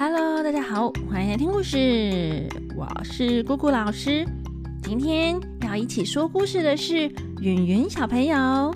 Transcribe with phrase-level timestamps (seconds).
[0.00, 2.48] Hello，大家好，欢迎来听故事。
[2.76, 4.24] 我是姑姑老师。
[4.80, 7.10] 今天要一起说故事的是
[7.40, 8.72] 云云小朋友。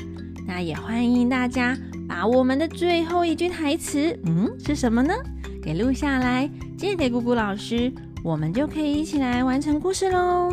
[0.48, 5.14] 那也欢迎大家把我们的最后一句台词，嗯，是什么呢？
[5.62, 7.92] 给录下来，借给姑姑老师，
[8.24, 10.50] 我们就可以一起来完成故事喽。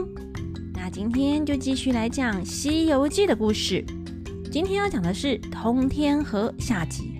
[0.75, 3.83] 那今天就继续来讲《西游记》的故事。
[4.51, 7.15] 今天要讲的是通天河下集。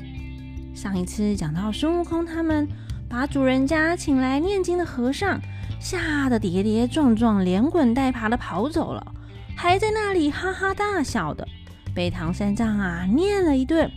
[0.75, 2.67] 上一次讲到孙悟空他们
[3.09, 5.41] 把主人家请来念经的和尚
[5.79, 9.13] 吓得跌跌撞撞、连滚带爬的跑走了，
[9.57, 11.47] 还在那里哈哈大笑的，
[11.93, 13.89] 被唐三藏啊念了一顿。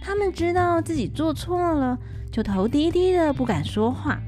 [0.00, 1.98] 他们知道自己做错了，
[2.30, 4.18] 就头低低的不敢说话。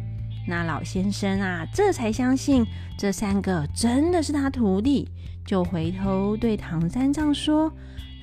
[0.49, 2.67] 那老先生啊，这才相信
[2.99, 5.09] 这三个真的是他徒弟，
[5.47, 7.73] 就回头对唐三藏说：“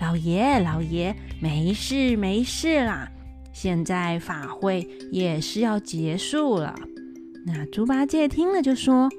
[0.01, 3.09] 老爷，老爷，没事没事啦。”
[3.59, 6.75] 现在法会也是要结束了，
[7.43, 9.09] 那猪八戒听了就说：“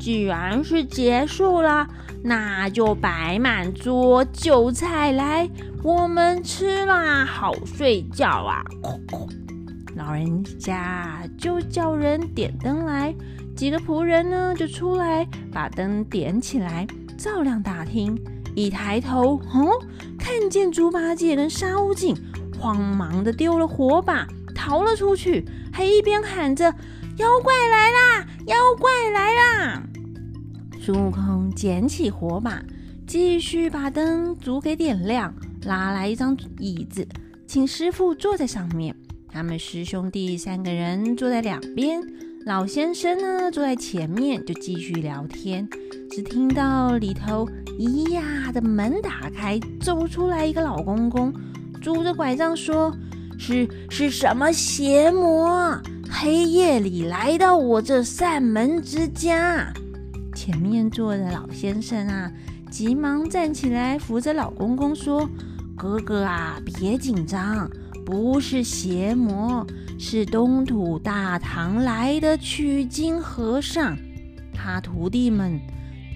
[0.00, 1.86] 既然是结束了，
[2.22, 5.46] 那就摆满桌酒菜来，
[5.82, 8.64] 我们吃啦，好睡觉啊！”
[9.94, 13.14] 老人家就叫人点灯来，
[13.54, 16.86] 几个仆人呢就出来把灯点起来，
[17.18, 18.18] 照亮大厅。
[18.56, 19.84] 一抬头，哦，
[20.16, 22.16] 看见猪八戒跟沙悟净。
[22.64, 26.64] 慌忙的丢了火把，逃了出去，还一边喊着
[27.18, 28.26] ：“妖怪来啦！
[28.46, 29.82] 妖怪来啦！”
[30.80, 32.62] 孙悟空捡起火把，
[33.06, 37.06] 继续把灯烛给点亮，拉来一张椅子，
[37.46, 38.96] 请师傅坐在上面。
[39.28, 42.00] 他们师兄弟三个人坐在两边，
[42.46, 45.68] 老先生呢坐在前面，就继续聊天。
[46.10, 47.46] 只听到里头
[47.78, 51.30] “咿呀”的门打开，走出来一个老公公。
[51.84, 52.90] 拄着拐杖说
[53.38, 55.78] ：“是是什么邪魔？
[56.10, 59.70] 黑夜里来到我这扇门之家。”
[60.34, 62.32] 前面坐的老先生啊，
[62.70, 65.28] 急忙站起来扶着老公公说
[65.76, 67.70] ：“哥哥啊，别紧张，
[68.06, 69.66] 不是邪魔，
[69.98, 73.94] 是东土大唐来的取经和尚。
[74.54, 75.60] 他徒弟们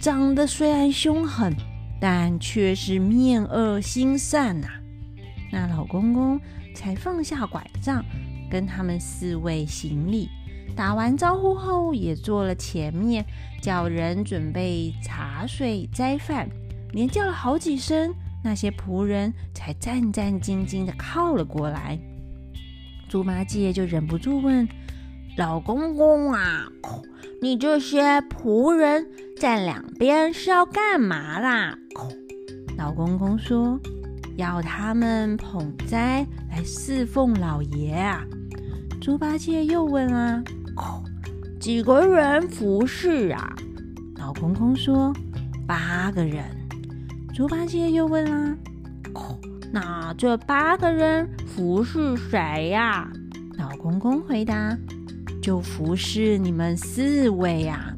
[0.00, 1.54] 长得虽然凶狠，
[2.00, 4.66] 但却是面恶心善呐。”
[5.50, 6.40] 那老公公
[6.74, 8.04] 才放下拐杖，
[8.50, 10.28] 跟他们四位行礼，
[10.76, 13.24] 打完招呼后，也坐了前面，
[13.62, 16.48] 叫人准备茶水、斋饭，
[16.92, 18.14] 连叫了好几声，
[18.44, 21.98] 那些仆人才战战兢兢的靠了过来。
[23.08, 24.68] 猪八戒就忍不住问
[25.38, 26.68] ：“老公公啊，
[27.40, 31.78] 你这些仆人站两边是要干嘛啦？”
[32.76, 33.80] 老公公说。
[34.38, 38.24] 要他们捧斋来侍奉老爷啊！
[39.00, 40.40] 猪八戒又问啊
[41.58, 43.52] ：“几个人服侍啊？”
[44.14, 45.12] 老公公说
[45.66, 46.44] ：“八个人。”
[47.34, 48.56] 猪八戒又问啦
[49.72, 53.10] ：“那这八个人服侍谁呀？”
[53.58, 54.78] 老公公回答
[55.42, 57.92] ：“就服侍你们四位呀。”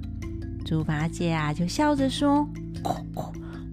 [0.64, 2.48] 猪八戒啊，就笑着说。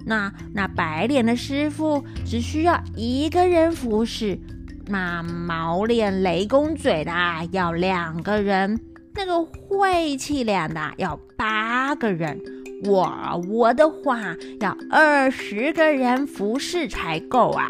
[0.07, 4.39] 那那白脸的师傅只需要一个人服侍，
[4.87, 7.11] 那毛脸雷公嘴的
[7.51, 8.79] 要两个人，
[9.13, 12.39] 那个晦气脸的要八个人，
[12.85, 17.69] 我我的话要二十个人服侍才够啊！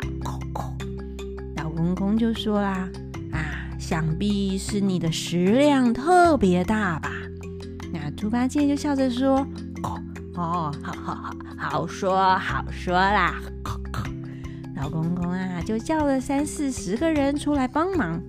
[1.55, 2.87] 老公公就说啦
[3.33, 7.11] ：“啊，想必是你的食量特别大吧？”
[7.91, 9.37] 那猪八戒就笑着说。
[9.83, 9.99] 哦，
[10.37, 13.41] 哦好好好，好说好说啦！
[14.75, 18.21] 老公公啊，就叫了三四十个人出来帮忙。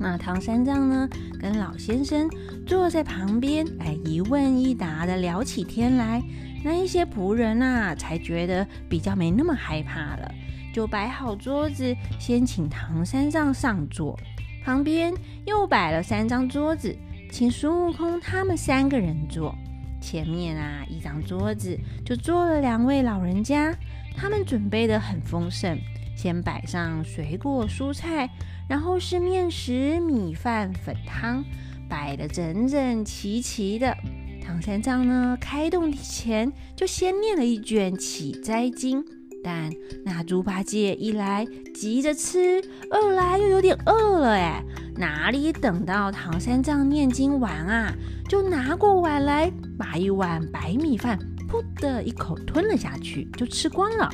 [0.00, 1.08] 那唐三藏呢，
[1.40, 2.28] 跟老先生
[2.66, 6.20] 坐在旁边，哎，一问一答的聊起天来。
[6.64, 10.28] 那一些仆人啊，才觉得比较没那么害怕了，
[10.74, 14.18] 就摆好桌子，先请唐三藏上座，
[14.64, 15.14] 旁边
[15.46, 16.92] 又摆了三张桌子，
[17.30, 19.54] 请孙悟空他们三个人坐。
[20.02, 23.72] 前面啊，一张桌子就坐了两位老人家，
[24.16, 25.78] 他们准备的很丰盛，
[26.16, 28.28] 先摆上水果蔬菜，
[28.68, 31.44] 然后是面食、米饭、粉汤，
[31.88, 33.96] 摆的整整齐齐的。
[34.44, 39.04] 唐三藏呢，开动前就先念了一卷起斋经，
[39.42, 39.70] 但
[40.04, 44.64] 那猪八戒一来急着吃，二来又有点饿了，哎，
[44.96, 47.92] 哪里等到唐三藏念经完啊？
[48.28, 51.18] 就拿过碗来，把一碗白米饭
[51.50, 54.08] 噗的一口吞了下去，就吃光了。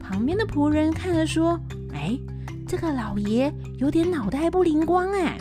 [0.00, 1.58] 旁边的仆人看了说
[1.94, 2.18] ：“哎，
[2.66, 5.38] 这个老爷有点脑袋不灵光哎，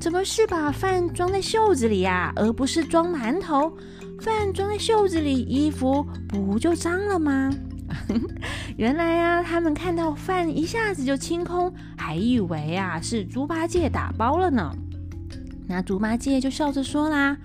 [0.00, 3.76] 怎么是把饭装在袖子里呀，而不是装馒头？
[4.20, 7.52] 饭装在袖子里，衣服不就脏了吗？
[8.76, 14.72] 原来呀，他们看到饭一下子就清空，还以为啊是猪八戒打包了呢。
[15.66, 17.36] 那猪八戒就笑着说啦：“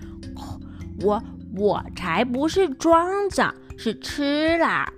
[1.02, 1.22] 我
[1.56, 4.90] 我才不是装着，是吃啦。”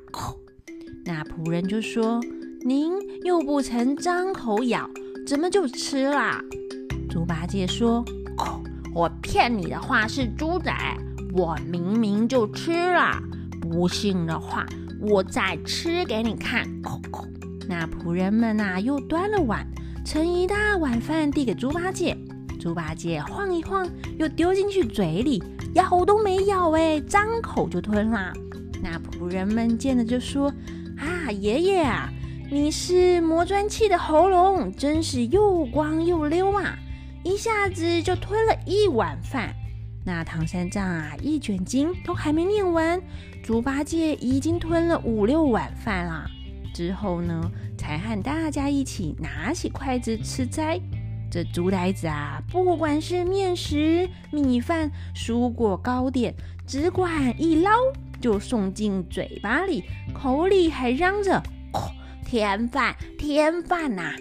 [1.05, 2.21] 那仆人就说
[2.65, 2.93] ：“您
[3.25, 4.89] 又不曾张口咬，
[5.27, 6.41] 怎么就吃啦？”
[7.09, 8.05] 猪八戒说
[8.95, 10.73] ：“我骗你的话是猪仔，
[11.33, 13.21] 我明明就吃了。
[13.61, 14.65] 不信的话，
[15.09, 16.67] 我再吃给你看。”
[17.69, 19.67] 那仆人们呐，又端了碗，
[20.05, 22.17] 盛一大碗饭递给猪八戒。
[22.61, 23.89] 猪八戒晃一晃，
[24.19, 25.43] 又丢进去嘴里，
[25.75, 28.33] 咬都没咬，哎，张口就吞了。
[28.83, 30.53] 那仆人们见了就说。
[30.99, 32.09] 啊，爷爷啊，
[32.51, 36.75] 你是磨砖器的喉咙，真是又光又溜啊！
[37.23, 39.55] 一下子就吞了一碗饭。
[40.07, 43.03] 那唐三藏啊，一卷经都还没念完，
[43.43, 46.25] 猪八戒已经吞了五六碗饭啦。
[46.73, 50.81] 之后呢，才和大家一起拿起筷子吃斋。
[51.29, 56.33] 这猪呆子啊，不管是面食、米饭、蔬果、糕点，
[56.67, 57.71] 只管一捞。
[58.19, 61.41] 就送进嘴巴里，口里还嚷着
[62.25, 64.15] “添饭，添饭”呐，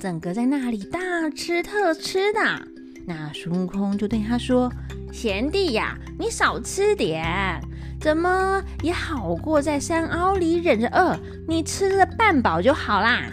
[0.00, 0.98] 整个在那里大
[1.30, 2.68] 吃特吃的。
[3.06, 4.72] 那孙悟空就对他说
[5.12, 7.60] ：“贤弟呀，你少吃点，
[8.00, 13.24] 怎么也好过在山凹里忍着饿，你吃了半饱就好啦。”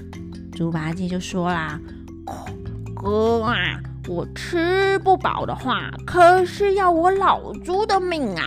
[0.51, 1.79] 猪八戒就说啦
[2.93, 8.43] ：“哥啊，我吃不饱的话，可是要我老猪的命啊！”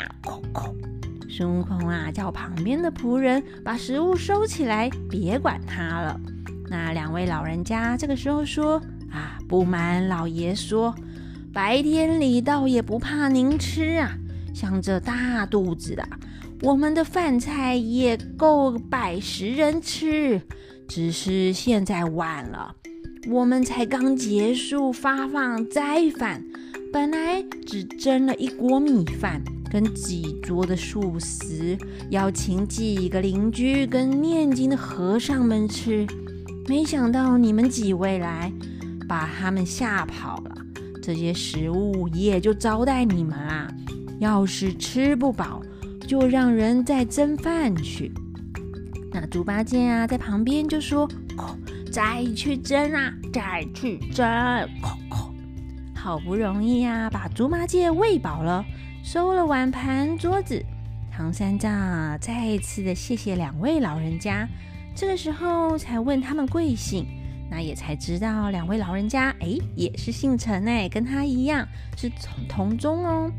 [1.30, 6.20] 孙悟空啊，叫旁边的仆人把食物收起来，别管他了。
[6.68, 8.80] 那两位老人家这个时候说
[9.10, 10.94] ：“啊，不瞒老爷说，
[11.54, 14.18] 白天里倒也不怕您吃啊。
[14.52, 16.04] 像这大肚子的，
[16.60, 20.42] 我们的饭菜也够百十人吃。
[20.88, 22.74] 只是现在晚了，
[23.30, 26.44] 我们才刚结束发放斋饭，
[26.92, 29.40] 本来只蒸了一锅米饭。”
[29.74, 31.76] 跟几桌的素食，
[32.10, 36.06] 邀请几个邻居跟念经的和尚们吃，
[36.68, 38.52] 没想到你们几位来，
[39.08, 40.53] 把他们吓跑了。
[41.04, 43.68] 这些食物也就招待你们啦。
[44.20, 45.60] 要是吃不饱，
[46.08, 48.10] 就让人再蒸饭去。
[49.12, 51.06] 那猪八戒啊，在旁边就说
[51.92, 54.24] ：“再去蒸啊，再去蒸。”
[55.94, 58.64] 好不容易呀，把猪八戒喂饱了。
[59.02, 60.64] 收了碗盘桌子，
[61.12, 64.48] 唐三藏啊再一次的谢谢两位老人家。
[64.94, 67.06] 这个时候才问他们贵姓，
[67.54, 71.64] 那也才知道两位老人家哎也是姓陈哎，跟他一样
[71.96, 73.30] 是同同宗哦。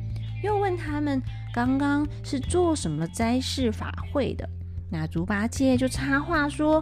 [0.42, 1.22] 又问他们
[1.54, 4.48] 刚刚是做什么斋事法会的，
[4.90, 6.82] 那猪八戒就插话说：“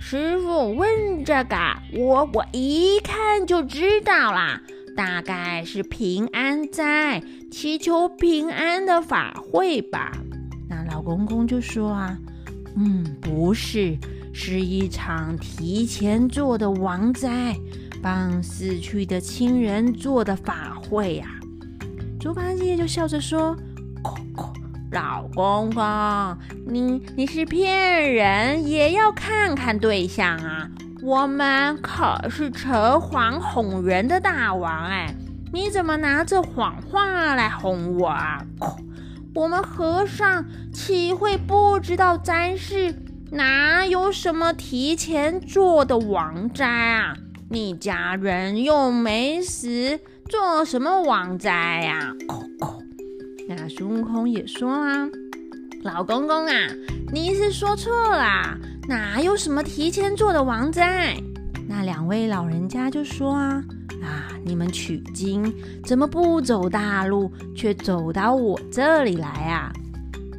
[0.00, 1.56] 师傅问这个，
[1.92, 4.60] 我我一看就知道啦。”
[4.96, 10.10] 大概是平安斋，祈求平安的法会吧。
[10.68, 12.18] 那老公公就说啊，
[12.74, 13.96] 嗯，不是，
[14.38, 17.56] 是一场提前做的王斋，
[18.02, 21.26] 帮死去的亲人做的法会呀。
[22.20, 23.56] 猪八戒就笑着说
[24.92, 30.68] ：“老公公，你你是骗人，也要看看对象啊。”
[31.02, 35.14] 我们可是扯谎哄人的大王哎！
[35.50, 38.44] 你怎么拿着谎话来哄我啊？
[39.34, 40.44] 我们和尚
[40.74, 42.94] 岂会不知道灾事？
[43.32, 47.16] 哪有什么提前做的王斋啊？
[47.50, 52.14] 你家人又没死，做什么王斋呀？
[53.48, 55.08] 那孙悟空也说啦
[55.82, 56.52] ：“老公公啊，
[57.12, 58.56] 你是说错啦。”
[58.88, 61.16] 哪有什么提前做的王斋？
[61.68, 63.64] 那两位老人家就说啊
[64.04, 65.52] 啊，你们取经
[65.84, 69.72] 怎么不走大路，却走到我这里来啊？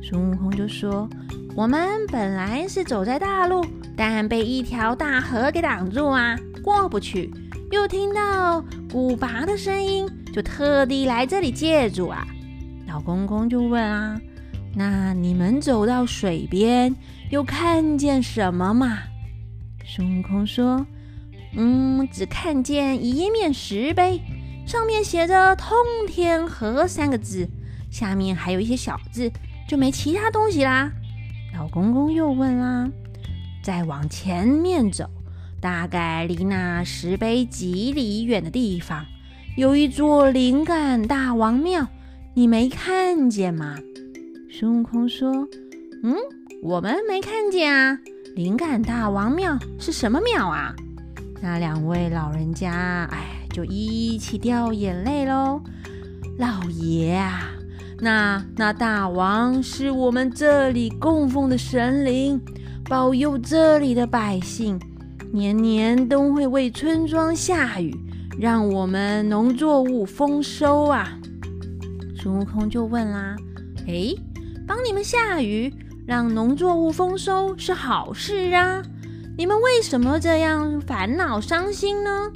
[0.02, 1.10] 孙悟空就说：
[1.58, 7.34] 我们本来是走在大路，但被一条大河给挡住啊，过不去。
[7.72, 12.24] 又听到古拔的声音，就特地来这里借住啊。
[12.88, 14.22] 老公公就问啊。
[14.76, 16.96] 那你们走到水边，
[17.32, 19.00] 又看见什么吗？
[19.84, 20.86] 孙悟空说
[21.58, 24.22] ：“嗯，只看见一面石碑，
[24.68, 25.76] 上面写着‘通
[26.08, 27.50] 天河’三个字，
[27.90, 29.32] 下面还有一些小字，
[29.68, 30.92] 就没其他东西啦。”
[31.56, 32.90] 老公公又问啦
[33.64, 35.10] ：“再往前面走，
[35.60, 39.06] 大概离那石碑几里远的地方，
[39.56, 41.88] 有一座灵感大王庙，
[42.34, 43.78] 你没看见吗？”
[44.52, 45.48] 孙悟空说
[46.04, 46.16] ：“嗯，
[46.64, 47.98] 我们没看见啊。
[48.36, 50.76] 灵感大王庙是什么庙啊？”
[51.42, 55.62] 那两位老人家，哎，就一起掉眼泪喽。
[56.38, 57.52] 老爷啊，
[58.00, 62.40] 那那大王是我们这里供奉的神灵，
[62.88, 64.80] 保佑这里的百姓。
[65.34, 67.94] 年年都会为村庄下雨，
[68.40, 71.20] 让我们农作物丰收啊！
[72.16, 73.36] 孙悟空就问啦
[73.88, 74.14] ：“哎，
[74.66, 75.74] 帮你们下雨，
[76.06, 78.82] 让农作物丰收是好事啊，
[79.38, 82.32] 你们为什么这样烦恼伤心呢？”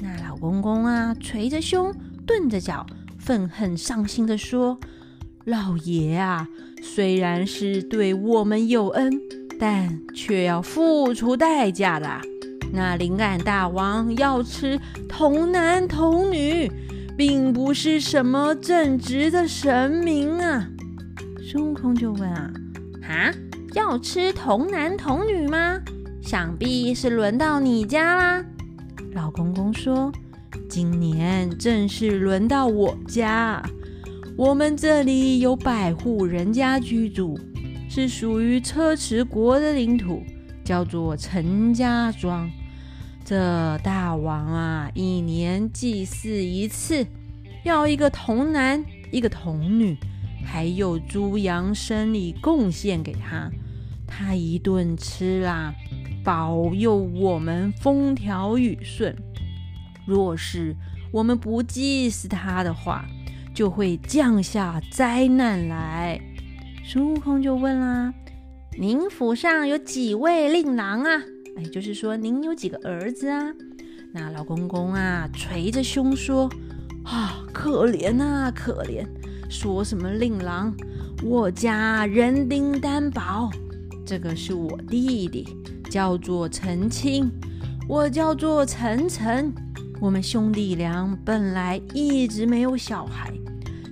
[0.00, 1.92] 那老公公啊，捶着胸，
[2.24, 2.86] 顿着脚，
[3.18, 4.78] 愤恨伤心的说
[5.44, 6.48] ：“老爷啊，
[6.82, 9.10] 虽然是对我们有恩。”
[9.60, 12.08] 但却要付出代价的。
[12.72, 16.72] 那灵感大王要吃童男童女，
[17.14, 20.66] 并不是什么正直的神明啊！
[21.42, 22.50] 孙悟空就问啊
[23.06, 23.30] ：“啊，
[23.74, 25.78] 要吃童男童女吗？
[26.22, 28.42] 想必是轮到你家啦。”
[29.12, 30.10] 老公公说
[30.70, 33.62] ：“今年正是轮到我家，
[34.40, 37.38] 我们这里有百户人家居住。”
[37.90, 40.22] 是属于车迟国的领土，
[40.64, 42.50] 叫做陈家庄。
[43.22, 47.06] 这大王啊，一年祭祀一次，
[47.64, 48.82] 要一个童男，
[49.12, 49.94] 一个童女，
[50.42, 53.50] 还有猪羊生礼贡献给他。
[54.06, 55.74] 他一顿吃啦，
[56.24, 59.14] 保佑我们风调雨顺。
[60.06, 60.74] 若是
[61.12, 63.04] 我们不祭祀他的话，
[63.54, 66.20] 就会降下灾难来。
[66.84, 68.12] 孙悟空就问啦
[68.78, 71.22] ：“您府上有几位令郎啊？
[71.56, 73.52] 哎，就是说您有几个儿子啊？”
[74.12, 76.50] 那老公公啊，捶着胸说
[77.04, 79.06] ：“啊，可怜呐，可怜！
[79.48, 80.74] 说什么令郎？
[81.22, 83.50] 我家人丁单薄，
[84.06, 85.46] 这个是我弟弟，
[85.90, 87.30] 叫做陈清，
[87.88, 89.52] 我叫做陈晨。
[90.00, 93.32] 我们兄弟俩本来一直没有小孩，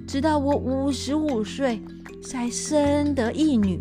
[0.06, 1.80] 直到我五十五岁。”
[2.20, 3.80] 才生得一女，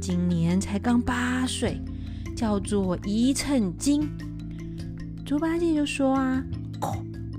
[0.00, 1.82] 今年才刚八岁，
[2.36, 4.08] 叫做一寸金。
[5.26, 6.44] 猪八戒就说啊，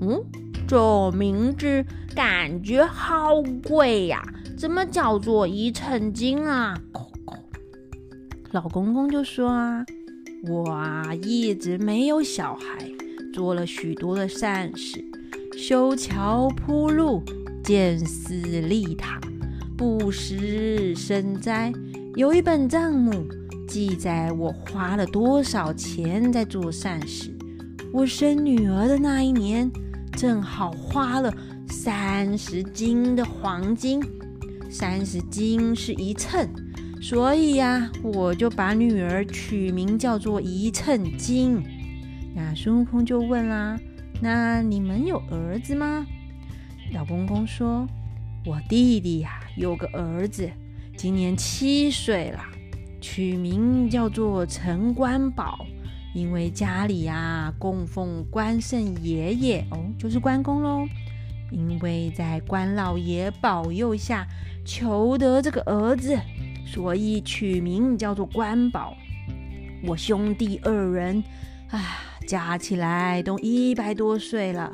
[0.02, 0.22] 嗯，
[0.66, 1.82] 这名字
[2.14, 4.22] 感觉好贵呀，
[4.58, 6.78] 怎么叫做一寸金啊？
[8.50, 9.82] 老公公就说啊，
[10.46, 12.86] 我啊一直没有小孩，
[13.32, 15.04] 做了许多的善事，
[15.56, 17.22] 修桥铺路，
[17.62, 19.20] 建寺立塔。
[19.76, 21.72] 不施生灾，
[22.14, 23.26] 有一本账目
[23.66, 27.34] 记载我花了多少钱在做善事。
[27.92, 29.70] 我生女儿的那一年，
[30.12, 31.32] 正好花了
[31.68, 34.02] 三十斤的黄金，
[34.68, 36.46] 三十斤是一称，
[37.00, 41.62] 所以呀，我就把女儿取名叫做一称金。
[42.34, 43.78] 那孙悟空就问啦
[44.20, 46.06] ：“那你们有儿子吗？”
[46.92, 47.86] 老公公说。
[48.46, 50.50] 我弟弟呀，有个儿子，
[50.96, 52.40] 今年七岁了，
[52.98, 55.66] 取名叫做陈关宝，
[56.14, 60.88] 因为家里呀供奉关圣爷爷哦，就是关公喽。
[61.50, 64.26] 因为在关老爷保佑下
[64.64, 66.18] 求得这个儿子，
[66.64, 68.96] 所以取名叫做关宝。
[69.84, 71.22] 我兄弟二人
[71.68, 74.72] 啊，加起来都一百多岁了，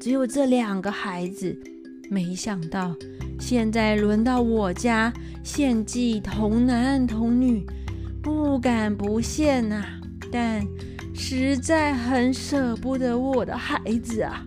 [0.00, 1.56] 只有这两个孩子。
[2.08, 2.94] 没想到，
[3.40, 5.12] 现在轮到我家
[5.42, 7.66] 献祭童男童女，
[8.22, 9.84] 不敢不献呐。
[10.30, 10.64] 但
[11.14, 14.46] 实在很舍不得我的孩子啊，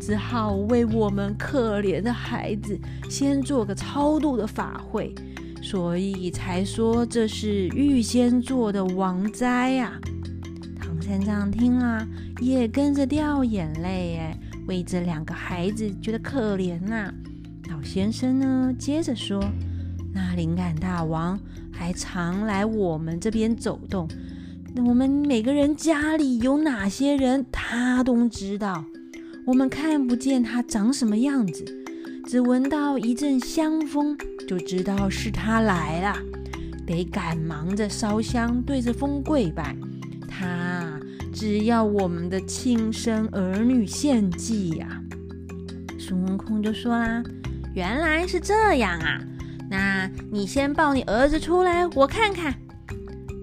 [0.00, 2.78] 只好为我们可怜的孩子
[3.08, 5.14] 先做个超度的法会，
[5.62, 9.98] 所以才说这是预先做的王灾呀。
[11.08, 12.06] 三藏听了
[12.38, 14.38] 也跟着掉眼泪，哎。
[14.66, 17.10] 为这两个孩子觉得可怜呐，
[17.70, 19.42] 老先生呢接着说
[20.12, 21.40] ：“那灵感大王
[21.72, 24.06] 还常来我们这边走动，
[24.74, 28.84] 那我们每个人家里有哪些人，他都知道。
[29.46, 31.64] 我们看不见他长什么样子，
[32.26, 34.14] 只闻到一阵香风，
[34.46, 36.14] 就知道是他来了，
[36.86, 39.74] 得赶忙着烧香，对着风跪拜。”
[41.38, 45.00] 只要我们的亲生儿女献祭呀，
[45.96, 47.22] 孙悟空就说啦
[47.76, 49.20] ：“原来是这样啊，
[49.70, 52.52] 那你先抱你儿子出来，我看看。”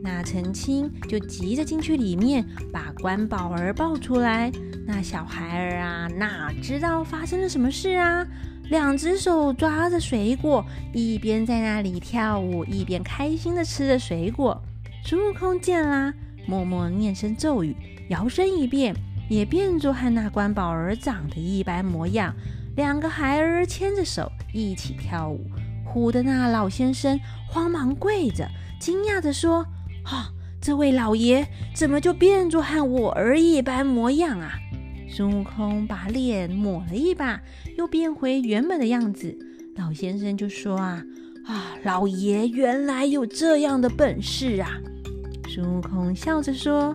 [0.03, 4.51] 那陈青就急着进去里面，把关宝儿抱出来。
[4.85, 8.27] 那小孩儿啊，哪知道发生了什么事啊？
[8.69, 14.61] 两只手抓着水果，一边在那里跳舞，一边开心的吃着水果。
[15.05, 16.13] 孙悟空见啦，
[16.47, 17.75] 默默念声咒语，
[18.09, 18.95] 摇身一变，
[19.29, 22.33] 也变作和那关宝儿长得一般模样。
[22.75, 25.39] 两个孩儿牵着手一起跳舞，
[25.85, 28.47] 唬得那老先生慌忙跪着，
[28.79, 29.65] 惊讶地说。
[30.03, 30.29] 哈，
[30.61, 34.53] 这位老爷怎么就变作和我儿一般模样啊？
[35.09, 37.41] 孙悟空把脸抹了一把，
[37.77, 39.37] 又变回原本的样子。
[39.77, 41.03] 老先生就说：“啊
[41.45, 44.69] 啊，老爷原来有这样的本事啊！”
[45.55, 46.93] 孙悟空笑着说：“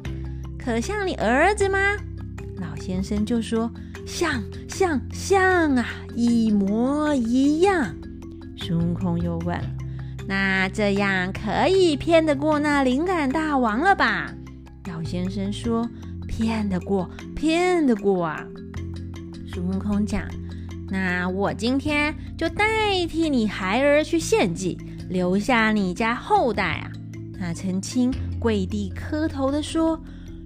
[0.63, 1.79] 可像你儿子吗？”
[2.61, 3.73] 老先生就说
[4.07, 7.97] ：“像像像啊，一模一样。”
[8.61, 9.59] 孙悟空又问。
[10.29, 14.31] 那这样可以骗得过那灵感大王了吧？
[14.93, 15.89] 老先生说
[16.29, 18.45] ：“骗得过，骗得过啊！”
[19.51, 20.29] 孙悟空讲
[20.93, 24.77] ：“那我今天就代替你孩儿去献祭，
[25.09, 26.93] 留下你家后代啊！”
[27.41, 30.03] 那陈青跪地磕头的说：“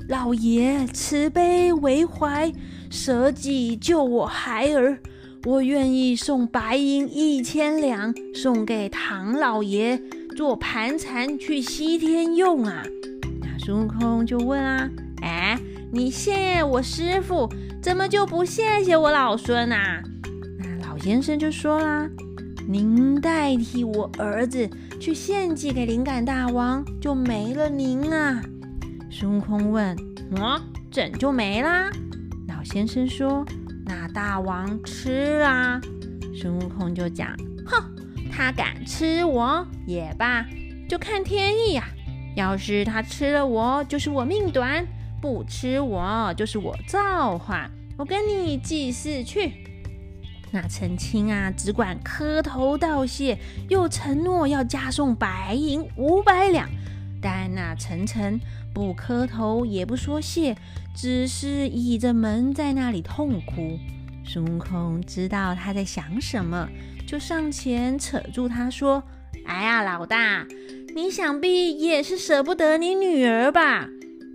[0.09, 2.53] 老爷慈悲为怀，
[2.91, 4.99] 舍己救我孩儿。”
[5.47, 10.01] 我愿意送白银一千两，送给唐老爷
[10.35, 12.83] 做盘缠去西天用啊！
[13.43, 14.89] 那孙悟空就问啊
[15.21, 15.61] ：“哎，
[15.93, 17.47] 你谢我师傅，
[17.83, 20.03] 怎么就不谢谢我老孙啊？”
[20.59, 22.09] 那老先生就说啦
[22.67, 24.67] ：“您代替我儿子
[25.01, 28.43] 去献祭给灵感大王，就没了您啊。”
[29.11, 29.97] 孙悟空问
[30.41, 31.91] ：“啊，怎就没啦？”
[32.49, 33.45] 老先生说。
[33.87, 35.79] 那大王吃啊，
[36.35, 37.37] 孙悟空就讲
[37.67, 37.85] ：“哼，
[38.33, 40.47] 他敢吃我也罢，
[40.89, 41.85] 就看天意呀。
[42.35, 44.83] 要是他吃了我，就是我命短；
[45.21, 47.71] 不吃我，就是我造化。
[47.99, 49.53] 我跟你祭祀去。”
[50.55, 53.37] 那陈青啊，只管磕头道谢，
[53.69, 56.71] 又承诺要加送白银五百两。
[57.21, 58.39] 但那陈诚
[58.73, 60.57] 不磕头，也不说谢。
[60.95, 63.77] 只是倚着门在那里痛哭。
[64.25, 66.69] 孙悟空知道他在想什么，
[67.05, 69.03] 就上前扯住他说
[69.45, 70.47] ：“哎呀，老大，
[70.95, 73.89] 你想必也是舍不得你女儿吧？”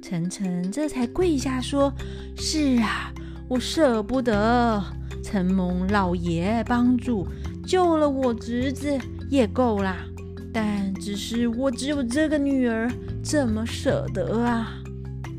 [0.03, 1.93] 晨晨这才跪下说
[2.35, 3.13] ：“是啊，
[3.47, 4.83] 我舍不得。
[5.29, 7.27] 承蒙老爷帮助，
[7.63, 8.97] 救了我侄子
[9.29, 9.97] 也够啦。
[10.51, 14.73] 但只是我只有这个女儿，怎么舍得啊？”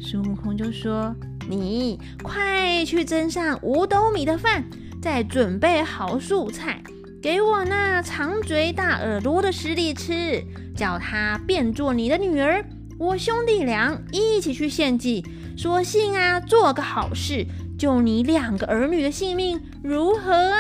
[0.00, 1.12] 孙悟空就说
[1.50, 4.64] ：“你快去蒸上五斗米的饭，
[5.03, 6.81] 再准备好素菜，
[7.20, 10.40] 给我那长嘴大耳朵的师弟吃，
[10.76, 12.64] 叫他变做你的女儿。
[12.96, 15.24] 我兄弟俩一起去献祭，
[15.57, 17.44] 索性啊做个好事，
[17.81, 20.59] 救你两个儿女的性命，如何啊？”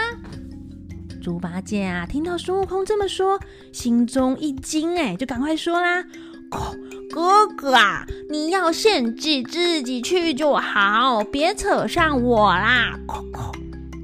[1.22, 3.38] 猪八戒啊，听到孙悟空这么说，
[3.74, 6.02] 心中一惊，哎，就赶快说啦。
[7.10, 12.98] 哥哥啊，你要献祭自己去就好，别扯上我啦！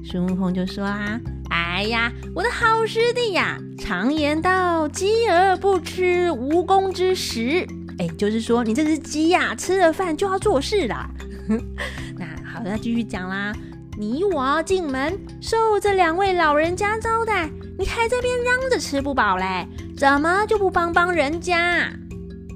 [0.05, 7.65] 孙悟空就说啦：“哎呀，我的好师弟呀，常言道，鸡儿不吃无功之食。
[7.97, 11.09] 哎，就是说你这只鸡呀，吃了饭就要做事啦。
[12.57, 13.53] 好，那继续讲啦。
[13.99, 21.87] 你我进门受这两位老人家招待，你还这边嚷着吃不饱嘞，怎么就不帮帮人家？”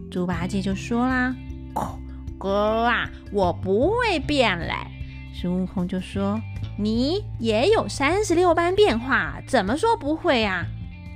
[0.09, 1.35] 猪八戒就说啦
[2.39, 4.73] ：“哥啊，我不会变嘞。”
[5.39, 6.41] 孙悟空就说
[6.79, 10.65] ：“你也有三十六般变化，怎么说不会啊？”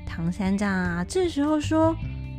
[0.06, 1.95] 唐三藏啊，这时候说：“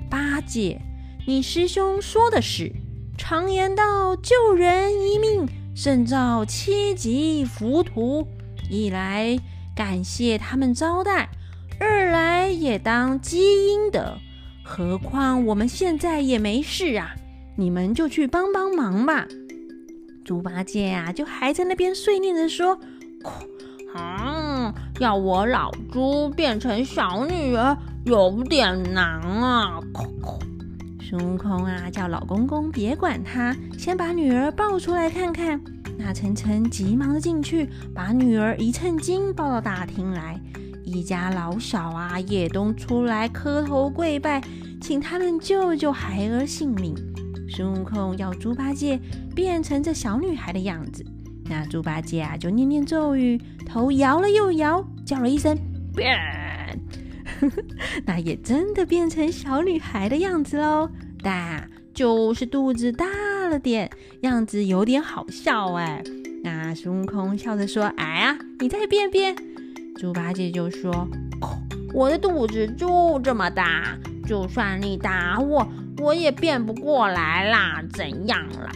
[0.08, 0.80] 八戒，
[1.26, 2.72] 你师兄说的是，
[3.18, 8.26] 常言道，救人一命胜造七级浮屠。
[8.70, 9.38] 一来
[9.76, 11.28] 感谢他们招待，
[11.78, 14.16] 二来也当积阴德。”
[14.64, 17.14] 何况我们现在也没事啊，
[17.56, 19.28] 你们就去帮帮忙吧。
[20.24, 22.80] 猪八戒啊，就还在那边碎念着说
[23.94, 29.78] ：“啊，要我老猪变成小女儿有点难啊。”
[31.08, 35.60] 孙悟空啊，叫老公公别管他，先把女儿抱出来看看。
[35.96, 40.36] 那晨晨急忙的进去，把女儿一称斤抱到大厅来。
[40.84, 44.42] 一家老小啊，也都出来磕头跪拜，
[44.80, 46.92] 请他们救救孩儿性命。
[47.48, 48.98] 孙悟空要猪八戒
[49.32, 51.06] 变成这小女孩的样子，
[51.44, 55.56] 那猪八戒啊就念念咒语，头摇了又摇，叫了一声
[55.94, 56.18] 变，
[58.04, 60.90] 那也真的变成小女孩的样子喽。
[61.26, 63.04] 但就是肚子大
[63.48, 66.00] 了点，样子有点好笑哎。
[66.44, 69.34] 那孙悟空笑着说：“哎呀，你再变变。”
[69.98, 71.08] 猪八戒就说
[71.92, 75.66] ：“我的肚子就这么大，就算你打我，
[75.98, 78.70] 我也变不过来啦，怎样啦？”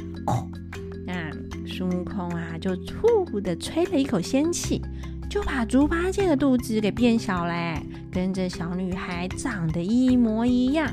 [1.07, 1.31] 那
[1.65, 4.83] 孙悟空啊，就吐的吹了一口仙气，
[5.31, 10.93] 就把猪八戒的肚子给变小嘞，跟着小女孩长得一模一样。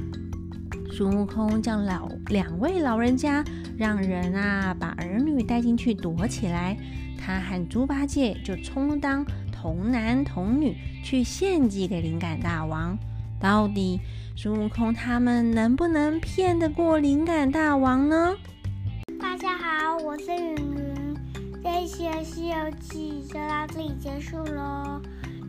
[0.98, 3.46] 孙悟空将老两位老人家
[3.78, 6.76] 让人啊把儿女带进去躲起来，
[7.16, 12.98] 他和猪八戒就充当童男童女去献祭给灵感大王。
[13.40, 14.00] 到底
[14.36, 18.36] 孙悟空他们能不能骗得过灵感大王呢？
[19.20, 21.16] 大家好，我是云云，
[21.62, 25.00] 这一期的《西游记》就到这里结束喽。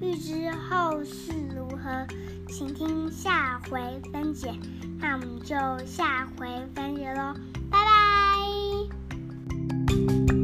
[0.00, 2.06] 欲知后事如何，
[2.48, 4.52] 请听下回分解
[4.98, 5.54] 那我们就
[5.86, 7.34] 下回分解喽
[7.70, 7.78] 拜
[9.96, 10.37] 拜。